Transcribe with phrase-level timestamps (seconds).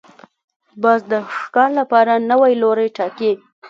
[0.81, 3.31] باز د ښکار لپاره نوی لوری ټاکي